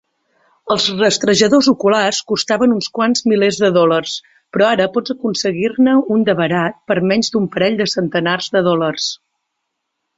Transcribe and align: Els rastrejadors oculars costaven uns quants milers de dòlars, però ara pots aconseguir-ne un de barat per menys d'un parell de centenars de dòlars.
Els 0.75 0.85
rastrejadors 1.01 1.69
oculars 1.71 2.21
costaven 2.31 2.73
uns 2.77 2.87
quants 2.99 3.23
milers 3.33 3.61
de 3.65 3.71
dòlars, 3.77 4.17
però 4.57 4.71
ara 4.73 4.89
pots 4.97 5.15
aconseguir-ne 5.17 5.97
un 6.19 6.29
de 6.31 6.39
barat 6.43 6.83
per 6.91 7.01
menys 7.13 7.33
d'un 7.35 7.49
parell 7.59 7.81
de 7.85 7.93
centenars 7.97 8.53
de 8.59 8.69
dòlars. 8.71 9.11